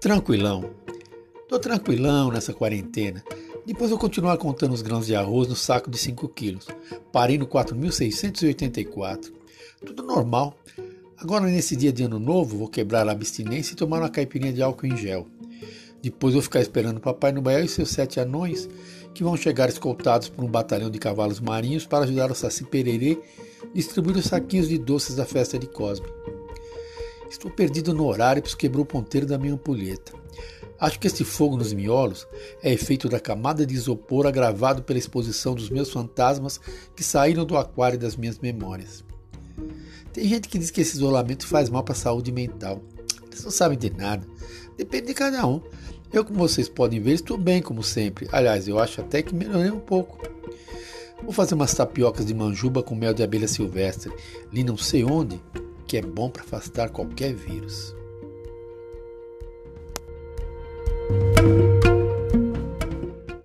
Tranquilão. 0.00 0.70
Tô 1.46 1.58
tranquilão 1.58 2.30
nessa 2.30 2.54
quarentena. 2.54 3.22
Depois 3.66 3.90
eu 3.90 3.98
continuar 3.98 4.38
contando 4.38 4.72
os 4.72 4.80
grãos 4.80 5.04
de 5.04 5.14
arroz 5.14 5.46
no 5.46 5.54
saco 5.54 5.90
de 5.90 5.98
5 5.98 6.26
quilos. 6.30 6.66
Parei 7.12 7.36
no 7.36 7.46
4.684. 7.46 9.30
Tudo 9.84 10.02
normal. 10.02 10.56
Agora, 11.18 11.44
nesse 11.44 11.76
dia 11.76 11.92
de 11.92 12.04
ano 12.04 12.18
novo, 12.18 12.56
vou 12.56 12.68
quebrar 12.68 13.06
a 13.06 13.12
abstinência 13.12 13.74
e 13.74 13.76
tomar 13.76 13.98
uma 13.98 14.08
caipirinha 14.08 14.54
de 14.54 14.62
álcool 14.62 14.86
em 14.86 14.96
gel. 14.96 15.26
Depois 16.00 16.32
vou 16.32 16.42
ficar 16.42 16.62
esperando 16.62 16.96
o 16.96 17.00
Papai 17.00 17.30
Noel 17.30 17.62
e 17.62 17.68
seus 17.68 17.90
sete 17.90 18.18
anões, 18.18 18.70
que 19.12 19.22
vão 19.22 19.36
chegar 19.36 19.68
escoltados 19.68 20.30
por 20.30 20.42
um 20.42 20.48
batalhão 20.48 20.88
de 20.88 20.98
cavalos 20.98 21.40
marinhos 21.40 21.84
para 21.84 22.04
ajudar 22.04 22.30
o 22.30 22.34
Saci 22.34 22.64
Pererê 22.64 23.18
a 23.62 23.66
distribuir 23.74 24.16
os 24.16 24.24
saquinhos 24.24 24.66
de 24.66 24.78
doces 24.78 25.16
da 25.16 25.26
festa 25.26 25.58
de 25.58 25.66
Cosme. 25.66 26.06
Estou 27.30 27.48
perdido 27.48 27.94
no 27.94 28.06
horário, 28.06 28.42
pois 28.42 28.56
quebrou 28.56 28.82
o 28.82 28.86
ponteiro 28.86 29.24
da 29.24 29.38
minha 29.38 29.54
ampulheta. 29.54 30.12
Acho 30.80 30.98
que 30.98 31.06
esse 31.06 31.22
fogo 31.22 31.56
nos 31.56 31.72
miolos 31.72 32.26
é 32.60 32.72
efeito 32.72 33.08
da 33.08 33.20
camada 33.20 33.64
de 33.64 33.74
isopor 33.74 34.26
agravado 34.26 34.82
pela 34.82 34.98
exposição 34.98 35.54
dos 35.54 35.70
meus 35.70 35.90
fantasmas 35.90 36.60
que 36.96 37.04
saíram 37.04 37.44
do 37.44 37.56
aquário 37.56 37.98
das 37.98 38.16
minhas 38.16 38.38
memórias. 38.40 39.04
Tem 40.12 40.24
gente 40.24 40.48
que 40.48 40.58
diz 40.58 40.72
que 40.72 40.80
esse 40.80 40.96
isolamento 40.96 41.46
faz 41.46 41.70
mal 41.70 41.84
para 41.84 41.92
a 41.92 41.96
saúde 41.96 42.32
mental. 42.32 42.82
Eles 43.26 43.44
não 43.44 43.50
sabem 43.50 43.78
de 43.78 43.90
nada. 43.90 44.26
Depende 44.76 45.06
de 45.06 45.14
cada 45.14 45.46
um. 45.46 45.62
Eu, 46.12 46.24
como 46.24 46.40
vocês 46.40 46.68
podem 46.68 47.00
ver, 47.00 47.12
estou 47.12 47.38
bem 47.38 47.62
como 47.62 47.82
sempre. 47.84 48.28
Aliás, 48.32 48.66
eu 48.66 48.80
acho 48.80 49.00
até 49.00 49.22
que 49.22 49.32
melhorei 49.32 49.70
um 49.70 49.78
pouco. 49.78 50.18
Vou 51.22 51.32
fazer 51.32 51.54
umas 51.54 51.74
tapiocas 51.74 52.26
de 52.26 52.34
manjuba 52.34 52.82
com 52.82 52.94
mel 52.94 53.12
de 53.12 53.22
abelha 53.22 53.46
silvestre, 53.46 54.10
li 54.50 54.64
não 54.64 54.76
sei 54.76 55.04
onde, 55.04 55.40
que 55.90 55.96
é 55.96 56.02
bom 56.02 56.30
para 56.30 56.44
afastar 56.44 56.90
qualquer 56.90 57.34
vírus. 57.34 57.96